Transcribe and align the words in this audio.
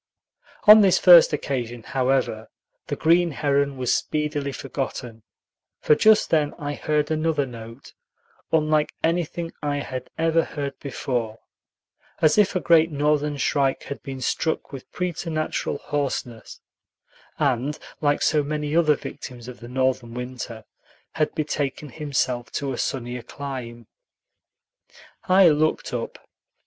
On 0.63 0.81
this 0.81 0.97
first 0.97 1.31
occasion, 1.31 1.83
however, 1.83 2.49
the 2.87 2.95
green 2.95 3.29
heron 3.29 3.77
was 3.77 3.93
speedily 3.93 4.51
forgotten; 4.51 5.21
for 5.79 5.93
just 5.93 6.31
then 6.31 6.55
I 6.57 6.73
heard 6.73 7.11
another 7.11 7.45
note, 7.45 7.93
unlike 8.51 8.95
anything 9.03 9.53
I 9.61 9.77
had 9.77 10.09
ever 10.17 10.43
heard 10.43 10.79
before, 10.79 11.37
as 12.19 12.39
if 12.39 12.55
a 12.55 12.59
great 12.59 12.89
Northern 12.91 13.37
shrike 13.37 13.83
had 13.83 14.01
been 14.01 14.21
struck 14.21 14.71
with 14.73 14.91
preternatural 14.91 15.77
hoarseness, 15.77 16.61
and, 17.37 17.77
like 18.01 18.23
so 18.23 18.41
many 18.41 18.75
other 18.75 18.95
victims 18.95 19.47
of 19.47 19.59
the 19.59 19.69
Northern 19.69 20.15
winter, 20.15 20.65
had 21.11 21.35
betaken 21.35 21.89
himself 21.89 22.51
to 22.53 22.73
a 22.73 22.77
sunnier 22.79 23.21
clime. 23.21 23.85
I 25.25 25.49
looked 25.49 25.93
up. 25.93 26.17